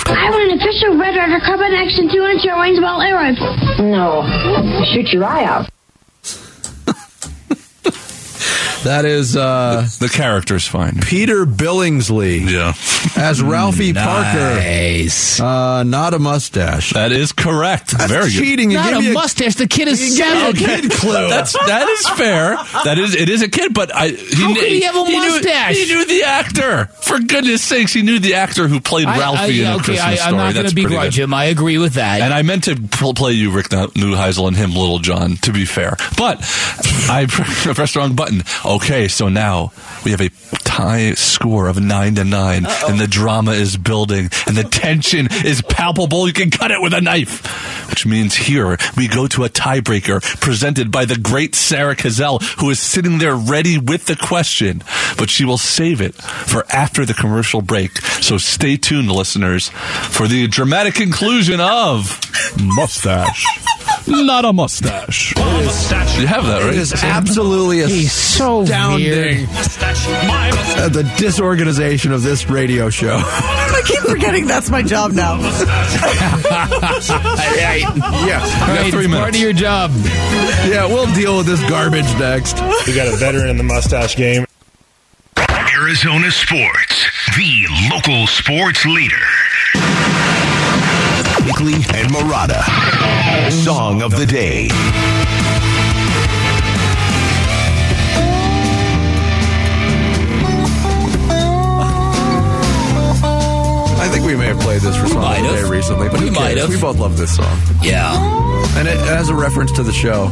[0.05, 3.55] I want an official Red Ryder Carbine Action 2 inch range ball air rifle.
[3.79, 4.23] No.
[4.93, 5.69] Shoot your eye out.
[8.83, 10.99] That is uh, The character's fine.
[11.01, 12.73] Peter Billingsley Yeah.
[13.15, 15.37] as Ralphie Nice.
[15.39, 15.45] Parker.
[15.47, 16.93] Uh, not a mustache.
[16.93, 17.91] That is correct.
[17.97, 18.71] That's Very cheating.
[18.71, 19.55] You Not a me mustache.
[19.55, 20.53] The kid is You a seven.
[20.55, 21.11] kid clue.
[21.29, 22.55] That's that is fair.
[22.83, 25.03] That is it is a kid, but I he, How kn- could he have a
[25.03, 25.75] knew- mustache?
[25.77, 26.85] He knew, the actor.
[27.01, 29.83] For goodness sakes, he knew the actor who played I- Ralphie I- in a okay,
[29.83, 30.29] Christmas I, story.
[30.31, 31.33] I'm not going to pretty begrudge him.
[31.33, 32.21] I agree with that.
[32.21, 35.65] And I meant to pl- play you Rick Neuheisel and him Little John, to be
[35.65, 35.95] fair.
[36.17, 36.39] But
[37.09, 38.41] I pressed the wrong button.
[38.71, 39.73] Okay, so now
[40.05, 40.29] we have a
[40.63, 45.61] tie score of 9 to 9, and the drama is building, and the tension is
[45.61, 46.25] palpable.
[46.25, 47.89] You can cut it with a knife.
[47.89, 52.69] Which means here we go to a tiebreaker presented by the great Sarah Cazell, who
[52.69, 54.81] is sitting there ready with the question,
[55.17, 57.97] but she will save it for after the commercial break.
[58.21, 62.21] So stay tuned, listeners, for the dramatic conclusion of
[62.57, 63.45] Mustache.
[64.07, 65.33] Not a mustache.
[65.37, 66.73] You have that, right?
[66.73, 69.49] It is absolutely He's so astounding weird.
[69.49, 73.17] uh, the disorganization of this radio show.
[73.23, 75.39] I keep forgetting that's my job now.
[77.61, 77.81] Right.
[78.27, 78.39] yeah.
[78.67, 79.91] Right, three it's part of your job.
[80.65, 82.59] Yeah, we'll deal with this garbage next.
[82.87, 84.45] We got a veteran in the mustache game.
[85.37, 89.15] Arizona Sports, the local sports leader.
[91.45, 92.61] Bickley and Marotta.
[93.51, 94.69] Song of the day.
[103.93, 105.61] I think we may have played this for Song of the.
[105.61, 106.61] Day recently, but We who might cares?
[106.61, 106.69] have.
[106.69, 107.57] We both love this song.
[107.81, 108.15] Yeah.
[108.77, 110.29] And it has a reference to the show.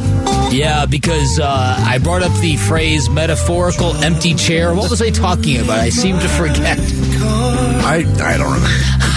[0.50, 4.74] Yeah, because uh, I brought up the phrase metaphorical empty chair.
[4.74, 5.78] What was I talking about?
[5.78, 6.78] I seem to forget.
[6.80, 9.09] I I don't remember.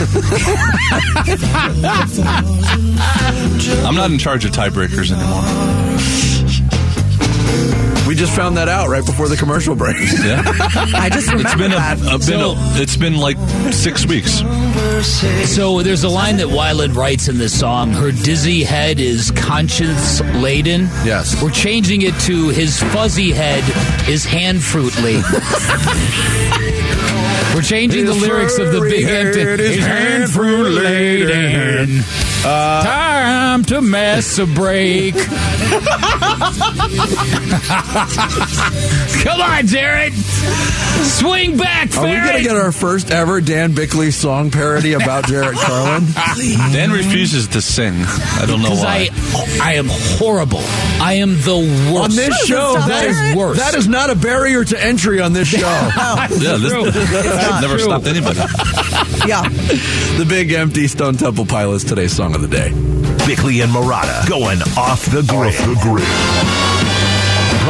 [3.84, 5.42] I'm not in charge of tiebreakers anymore.
[8.08, 9.96] We just found that out right before the commercial break.
[9.98, 10.42] Yeah.
[10.94, 11.98] I just It's remember been that.
[12.00, 13.36] a, been a, it's been like
[13.72, 14.38] six weeks.
[15.48, 17.92] So there's a line that Weiland writes in this song.
[17.92, 20.82] Her dizzy head is conscience laden.
[21.04, 21.40] Yes.
[21.42, 23.62] We're changing it to his fuzzy head
[24.08, 25.20] is hand fruitly.
[27.60, 29.62] We're changing the lyrics of the big empty.
[29.62, 32.02] His hand fruit laden.
[32.42, 35.14] Uh, Time to mess a break.
[39.22, 40.14] Come on, Jared.
[40.14, 45.26] Swing back, Are we going to get our first ever Dan Bickley song parody about
[45.26, 46.06] Jared Carlin?
[46.72, 47.94] Dan refuses to sing.
[48.04, 49.08] I don't know why.
[49.12, 50.60] I, I am horrible.
[50.62, 52.10] I am the worst.
[52.10, 53.58] On this show, that that is is worse.
[53.58, 55.58] That is not a barrier to entry on this show.
[55.60, 56.84] yeah, this true.
[56.94, 57.84] I've never true.
[57.84, 58.38] stopped anybody.
[59.26, 59.42] Yeah.
[60.16, 62.70] the big empty Stone Temple Pilots today's song of the day.
[63.26, 65.54] Bickley and Marotta going off the grid.
[65.54, 66.69] Off the grid.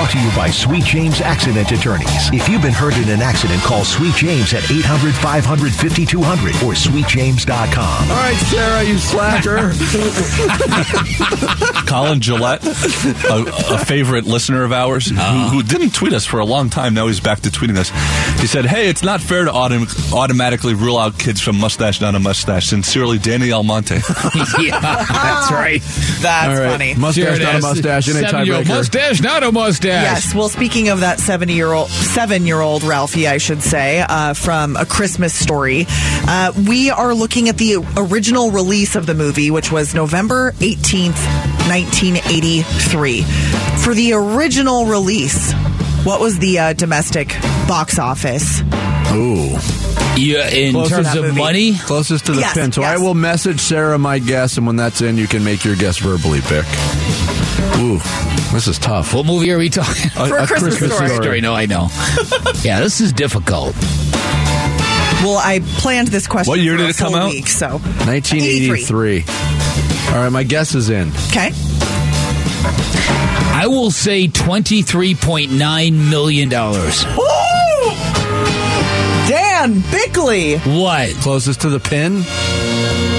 [0.01, 2.33] Brought to you by Sweet James Accident Attorneys.
[2.33, 6.73] If you've been hurt in an accident, call Sweet James at 800 500 5200 or
[6.73, 8.11] sweetjames.com.
[8.11, 9.73] All right, Sarah, you slacker.
[11.87, 16.47] Colin Gillette, a, a favorite listener of ours, who, who didn't tweet us for a
[16.47, 16.95] long time.
[16.95, 17.91] Now he's back to tweeting us.
[18.41, 22.15] He said, "Hey, it's not fair to autom- automatically rule out kids from mustache, not
[22.15, 23.97] a mustache." Sincerely, Danny Almonte.
[24.61, 25.83] yeah, that's right.
[26.21, 26.71] That's All right.
[26.71, 26.95] funny.
[26.95, 28.69] Mustache, Jared not a has mustache, in a tiebreaker.
[28.69, 29.90] Mustache, not a mustache.
[29.93, 30.25] Mustache.
[30.25, 30.35] Yes.
[30.35, 34.87] Well, speaking of that seventy year old seven-year-old Ralphie, I should say, uh, from A
[34.87, 39.95] Christmas Story, uh, we are looking at the original release of the movie, which was
[39.95, 41.23] November eighteenth,
[41.69, 43.23] nineteen eighty-three.
[43.85, 45.53] For the original release,
[46.05, 47.29] what was the uh, domestic
[47.67, 48.61] box office?
[49.13, 49.57] Ooh.
[50.17, 51.39] Yeah, in Closest terms that of movie.
[51.39, 52.73] money, Closest to the Yes, pin.
[52.73, 55.77] So I will message Sarah my guess, and when that's in, you can make your
[55.77, 56.67] guess verbally, Bick.
[57.79, 57.99] Ooh,
[58.53, 59.15] this is tough.
[59.15, 60.07] what movie are we talking?
[60.17, 61.09] A- For a Christmas Story.
[61.09, 61.41] Story.
[61.41, 61.89] No, I know.
[62.63, 63.75] yeah, this is difficult.
[65.23, 66.51] Well, I planned this question.
[66.51, 67.31] What year for did a it come out?
[67.31, 69.25] Week, so 1983.
[70.09, 71.09] All right, my guess is in.
[71.29, 71.51] Okay.
[73.53, 77.05] I will say twenty-three point nine million dollars.
[77.05, 77.91] Ooh!
[79.29, 80.57] Dan Bickley.
[80.59, 81.11] What?
[81.17, 82.23] Closest to the pin?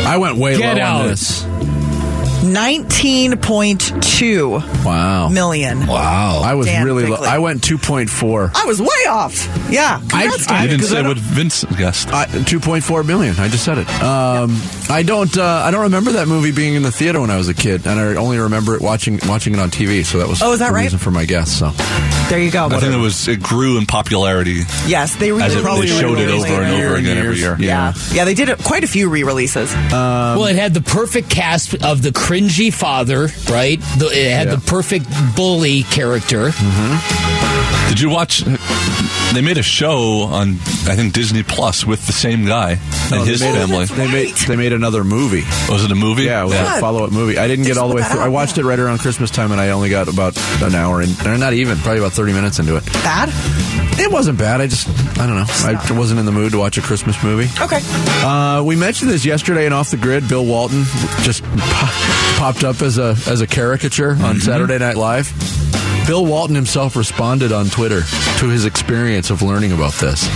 [0.07, 1.01] I went way Get low out.
[1.01, 1.43] on this.
[2.41, 5.29] 19.2 Wow.
[5.29, 5.85] million.
[5.87, 6.41] Wow.
[6.43, 7.11] I was Dan really low.
[7.11, 7.27] Bickley.
[7.27, 8.51] I went 2.4.
[8.55, 9.47] I was way off.
[9.69, 9.99] Yeah.
[10.09, 12.11] Congrats, I You didn't say don't- what Vince guessed.
[12.13, 13.35] I, 2.4 million.
[13.39, 13.87] I just said it.
[14.01, 15.35] Um, I don't.
[15.37, 17.85] Uh, I don't remember that movie being in the theater when I was a kid,
[17.87, 20.03] and I only remember it watching watching it on TV.
[20.05, 20.83] So that was Oh, is that the right?
[20.83, 21.49] reason for my guess.
[21.51, 21.71] So
[22.29, 22.65] there you go.
[22.65, 25.99] I think it was it grew in popularity Yes, they re- as it, probably they
[25.99, 27.55] showed it re-released over and over again every year.
[27.59, 27.93] Yeah.
[28.11, 29.71] yeah, they did it, quite a few re-releases.
[29.91, 33.79] well, it had the perfect cast of the cringy father, right?
[33.97, 34.55] The, it had Yeah.
[34.55, 36.49] the perfect bully character.
[36.49, 37.50] Mm-hmm.
[37.89, 38.43] Did you watch?
[39.33, 40.51] They made a show on
[40.87, 42.77] I think Disney Plus with the same guy
[43.11, 43.85] No, and they his made it- family.
[43.85, 45.43] They made they made another movie.
[45.69, 46.23] Was it a movie?
[46.23, 47.37] Yeah, it was a follow up movie.
[47.37, 48.21] I didn't get all the way through.
[48.21, 51.11] I watched it right around Christmas time, and I only got about an hour and
[51.27, 52.85] or not even probably about thirty minutes into it.
[52.93, 53.29] Bad?
[53.99, 54.61] It wasn't bad.
[54.61, 54.87] I just
[55.19, 55.45] I don't know.
[55.47, 57.49] I wasn't in the mood to watch a Christmas movie.
[57.61, 57.79] Okay.
[58.23, 60.27] Uh, we mentioned this yesterday and off the grid.
[60.27, 60.83] Bill Walton
[61.21, 61.55] just po-
[62.37, 65.31] popped up as a as a caricature on Saturday Night Live.
[66.07, 68.01] Bill Walton himself responded on Twitter
[68.39, 70.27] to his experience of learning about this.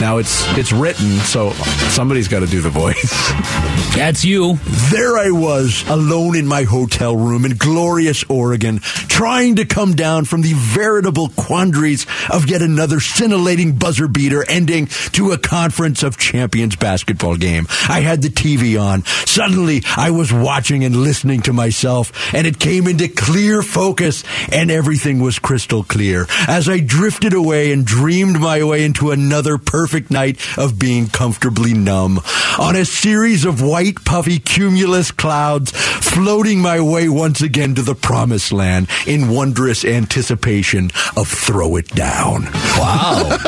[0.00, 1.50] Now it's it's written, so
[1.90, 3.32] somebody's got to do the voice.
[3.96, 4.58] That's you.
[4.92, 10.24] There I was, alone in my hotel room in glorious Oregon, trying to come down
[10.24, 16.16] from the veritable quandaries of yet another scintillating buzzer beater ending to a conference of
[16.16, 17.66] champions basketball game.
[17.88, 19.04] I had the TV on.
[19.04, 24.70] Suddenly, I was watching and listening to myself, and it came into clear focus, and
[24.70, 29.87] everything was crystal clear as I drifted away and dreamed my way into another perfect
[30.10, 32.20] night of being comfortably numb
[32.58, 37.94] on a series of white, puffy cumulus clouds, floating my way once again to the
[37.94, 42.44] promised land in wondrous anticipation of throw it down.
[42.78, 43.38] Wow.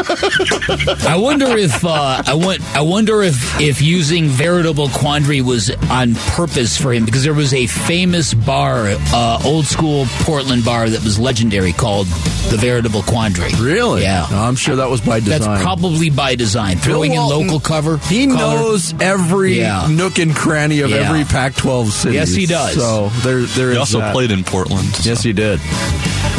[1.07, 2.61] I wonder if uh, I want.
[2.75, 7.53] I wonder if if using veritable quandary was on purpose for him because there was
[7.55, 12.07] a famous bar, uh, old school Portland bar that was legendary called
[12.51, 13.53] the Veritable Quandary.
[13.61, 14.03] Really?
[14.03, 14.27] Yeah.
[14.31, 15.41] No, I'm sure that was by design.
[15.41, 16.77] That's probably by design.
[16.79, 17.99] Throwing in Walton, local cover.
[18.09, 18.39] He color.
[18.39, 19.87] knows every Yeah.
[19.91, 20.99] nook and cranny of Yeah.
[21.09, 22.15] every Pac-12 city.
[22.15, 22.75] Yes, he does.
[22.75, 24.13] So there, there He is also that.
[24.13, 24.89] played in Portland.
[25.03, 25.61] Yes, he did.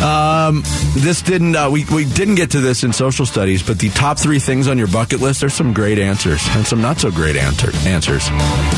[0.02, 0.64] Um,
[0.96, 1.56] this didn't.
[1.56, 4.68] Uh, we we didn't get to this in social studies, but the top three things
[4.68, 5.42] on your bucket list.
[5.42, 8.28] There's some great answers and some not so great answer, answers.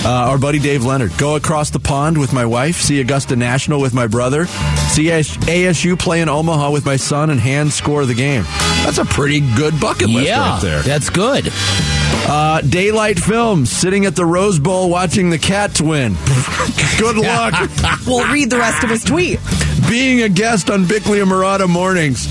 [0.04, 1.16] Uh, our buddy Dave Leonard.
[1.18, 2.82] Go across the pond with my wife.
[2.82, 4.48] See Augusta National with my brother.
[4.90, 8.44] See ASU play in Omaha with my son and hand score the game.
[8.84, 10.82] That's a pretty good bucket list Yeah, right there.
[10.82, 11.50] that's good.
[12.26, 13.70] Uh, daylight films.
[13.72, 16.14] Sitting at the Rose Bowl watching the Cats win.
[16.98, 17.54] good luck.
[18.06, 19.40] We'll read the rest of his tweet.
[19.90, 22.28] being a guest on Bickley and Marotta mornings.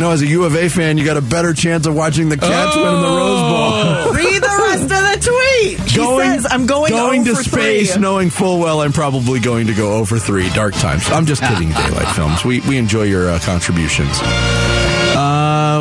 [0.00, 2.36] No, as a U of A fan, you got a better chance of watching the
[2.38, 4.12] Cats win in the Rose Bowl.
[4.14, 5.90] Read the rest of the tweet.
[5.90, 9.94] She says, I'm going, going to space, knowing full well I'm probably going to go
[9.96, 10.48] over three.
[10.50, 11.08] Dark times.
[11.10, 11.68] I'm just kidding.
[11.70, 12.42] Daylight films.
[12.44, 14.18] We we enjoy your uh, contributions.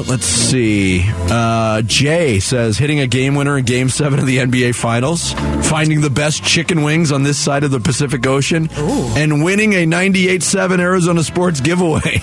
[0.02, 1.04] Uh, let's see.
[1.30, 5.34] Uh, Jay says hitting a game winner in Game Seven of the NBA Finals,
[5.70, 8.70] finding the best chicken wings on this side of the Pacific Ocean,
[9.16, 12.02] and winning a 98-7 Arizona Sports giveaway.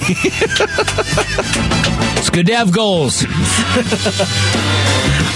[2.19, 3.23] It's good to have goals.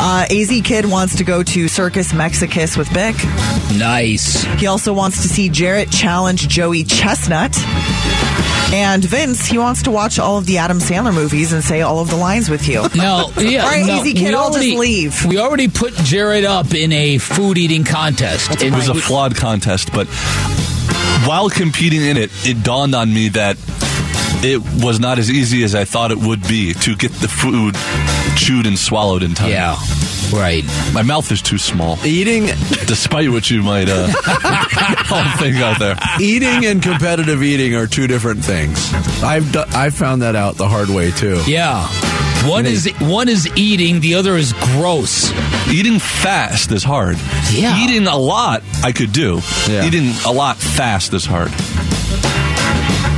[0.05, 3.15] Uh, AZ Kid wants to go to Circus Mexicus with Bick.
[3.79, 4.43] Nice.
[4.59, 7.57] He also wants to see Jarrett challenge Joey Chestnut.
[8.75, 12.01] And Vince, he wants to watch all of the Adam Sandler movies and say all
[12.01, 12.83] of the lines with you.
[12.97, 15.25] No, yeah, all right, no, AZ we Kid, I'll already- just leave.
[15.27, 18.61] We already put Jared up in a food eating contest.
[18.63, 20.09] It was a flawed contest, but
[21.29, 23.57] while competing in it, it dawned on me that
[24.45, 27.77] it was not as easy as I thought it would be to get the food
[28.37, 29.51] chewed and swallowed in time.
[29.51, 29.77] Yeah.
[30.33, 30.65] Right.
[30.95, 31.99] My mouth is too small.
[32.07, 32.47] Eating,
[32.87, 34.07] despite what you might uh,
[35.11, 35.97] all think out there.
[36.21, 38.93] eating and competitive eating are two different things.
[39.23, 41.43] I've do- I found that out the hard way too.
[41.47, 41.87] Yeah.
[42.49, 45.31] One is one is eating, the other is gross.
[45.71, 47.17] Eating fast is hard.
[47.53, 47.85] Yeah.
[47.85, 49.41] Eating a lot, I could do.
[49.69, 49.85] Yeah.
[49.87, 51.51] Eating a lot fast is hard.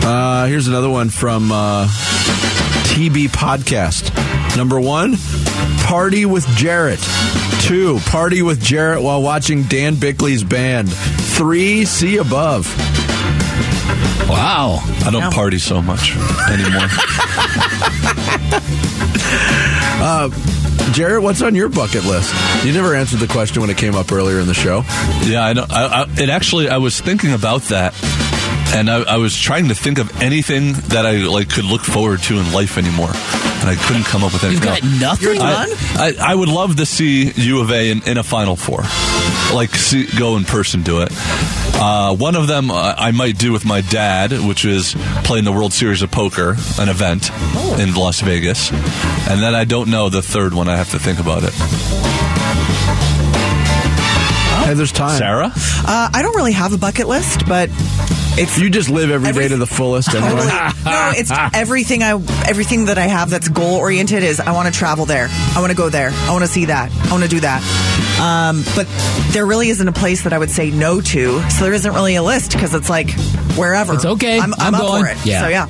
[0.06, 1.86] Uh, here's another one from uh,
[2.92, 4.10] TB Podcast.
[4.56, 5.16] Number one,
[5.84, 7.00] party with Jarrett.
[7.60, 10.92] Two, party with Jarrett while watching Dan Bickley's band.
[10.92, 12.66] Three, see above.
[14.28, 14.78] Wow.
[15.04, 16.16] I don't party so much
[16.50, 16.88] anymore.
[19.96, 20.28] Uh,
[20.92, 22.34] Jarrett, what's on your bucket list?
[22.64, 24.82] You never answered the question when it came up earlier in the show.
[25.22, 25.64] Yeah, I know.
[25.70, 27.94] I, I, it actually, I was thinking about that,
[28.74, 32.20] and I, I was trying to think of anything that I like could look forward
[32.24, 34.68] to in life anymore, and I couldn't come up with anything.
[34.68, 35.00] You've got else.
[35.00, 35.40] nothing?
[35.40, 35.68] I, done?
[35.96, 38.82] I, I would love to see U of A in, in a Final Four,
[39.54, 41.08] like see, go in person do it.
[41.76, 44.94] Uh, one of them uh, I might do with my dad, which is
[45.24, 47.30] playing the World Series of Poker, an event
[47.80, 50.68] in Las Vegas, and then I don't know the third one.
[50.68, 51.52] I have to think about it.
[54.64, 55.18] Hey, there's time.
[55.18, 55.52] Sarah,
[55.86, 57.68] Uh, I don't really have a bucket list, but
[58.36, 60.30] it's You just live every day to the fullest anyway.
[60.30, 60.84] Totally.
[60.84, 62.12] no, it's everything I
[62.48, 65.28] everything that I have that's goal oriented is I want to travel there.
[65.30, 66.10] I want to go there.
[66.10, 66.90] I want to see that.
[66.92, 67.62] I want to do that.
[68.20, 68.86] Um, but
[69.32, 71.50] there really isn't a place that I would say no to.
[71.50, 73.10] So there isn't really a list because it's like
[73.56, 73.94] wherever.
[73.94, 74.38] It's okay.
[74.38, 75.04] I'm, I'm I'm, up going.
[75.04, 75.26] for it.
[75.26, 75.40] Yeah.
[75.40, 75.66] So yeah.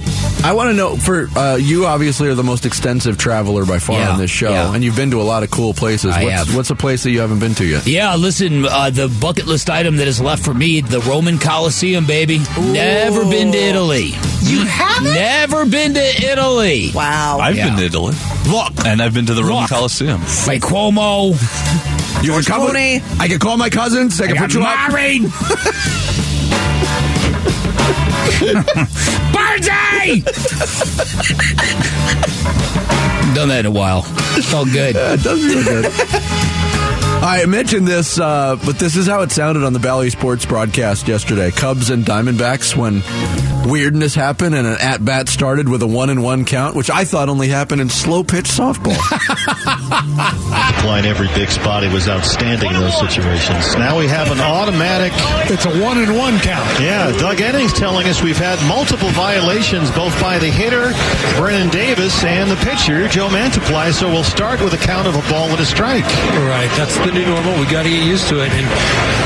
[0.46, 1.86] I want to know for uh, you.
[1.86, 4.74] Obviously, are the most extensive traveler by far Yeah, on this show, yeah.
[4.74, 6.14] and you've been to a lot of cool places.
[6.14, 6.54] I what's, have.
[6.56, 7.86] what's a place that you haven't been to yet?
[7.86, 12.06] Yeah, listen, uh, the bucket list item that is left for me, the Roman Coliseum,
[12.06, 12.40] baby.
[12.58, 14.08] Never been to Italy.
[14.42, 15.14] You haven't?
[15.14, 16.90] Never been to Italy.
[16.94, 17.38] Wow.
[17.40, 17.68] I've Yeah.
[17.70, 18.14] been to Italy.
[18.46, 19.70] Look, And I've been to the Roman Look.
[19.70, 20.20] Coliseum.
[20.46, 21.30] Like Cuomo.
[22.22, 22.76] you can come with-
[23.20, 24.20] I can call my cousins.
[24.20, 24.90] I can put you up.
[30.04, 30.24] married.
[33.34, 34.04] Done that in a while.
[34.36, 34.96] It Felt good.
[34.96, 36.60] It does feel good.
[37.24, 41.08] I mentioned this, uh, but this is how it sounded on the Bally Sports broadcast
[41.08, 41.50] yesterday.
[41.50, 43.02] Cubs and Diamondbacks when
[43.66, 47.06] weirdness happened and an at bat started with a one and one count, which I
[47.06, 48.92] thought only happened in slow pitch softball.
[50.78, 51.82] Applying every big spot.
[51.82, 53.74] He was outstanding in those situations.
[53.76, 55.12] Now we have an automatic.
[55.50, 56.78] It's a one and one count.
[56.78, 60.92] Yeah, Doug Eddings telling us we've had multiple violations both by the hitter,
[61.40, 63.94] Brennan Davis, and the pitcher, Joe Mantiply.
[63.94, 66.04] So we'll start with a count of a ball and a strike.
[66.04, 67.58] Right, that's the new normal.
[67.58, 68.66] We got to get used to it, and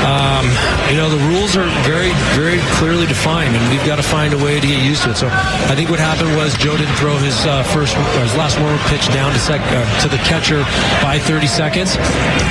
[0.05, 0.45] um,
[0.89, 4.37] you know the rules are very, very clearly defined, and we've got to find a
[4.37, 5.17] way to get used to it.
[5.17, 8.59] So I think what happened was Joe didn't throw his uh, first, or his last
[8.59, 10.61] warm pitch down to sec, uh, to the catcher
[11.03, 11.95] by 30 seconds,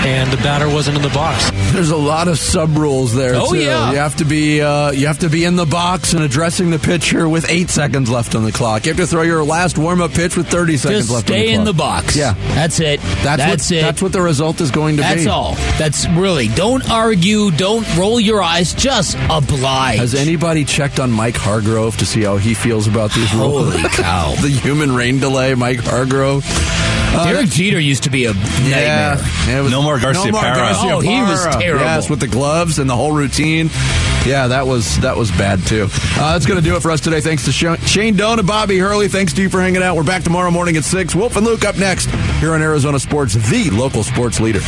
[0.04, 1.50] and the batter wasn't in the box.
[1.72, 3.34] There's a lot of sub rules there.
[3.34, 3.60] Oh, too.
[3.60, 3.90] yeah.
[3.92, 6.78] you have to be uh, you have to be in the box and addressing the
[6.78, 8.84] pitcher with eight seconds left on the clock.
[8.86, 11.30] You have to throw your last warm up pitch with 30 seconds Just left.
[11.30, 12.16] on stay the in the box.
[12.16, 13.00] Yeah, That's it.
[13.22, 13.80] that's, That's what it.
[13.82, 15.17] that's what the result is going to That's be.
[15.26, 15.54] All.
[15.78, 16.48] That's really.
[16.48, 17.50] Don't argue.
[17.50, 18.72] Don't roll your eyes.
[18.74, 19.98] Just oblige.
[19.98, 23.74] Has anybody checked on Mike Hargrove to see how he feels about these rules?
[23.74, 24.34] Holy cow.
[24.40, 26.44] the human rain delay, Mike Hargrove.
[27.10, 29.16] Uh, Derek Jeter used to be a nightmare.
[29.48, 30.56] it was- No more Garcia no more Parra.
[30.56, 31.60] Garcia Oh, he was Parra.
[31.60, 31.84] terrible.
[31.84, 33.70] Yes, with the gloves and the whole routine.
[34.26, 35.88] Yeah, that was that was bad too.
[36.16, 37.20] Uh, that's going to do it for us today.
[37.22, 39.08] Thanks to Shane Doan and Bobby Hurley.
[39.08, 39.96] Thanks to you for hanging out.
[39.96, 41.14] We're back tomorrow morning at six.
[41.14, 42.10] Wolf and Luke up next
[42.40, 44.60] here on Arizona Sports, the local sports leader.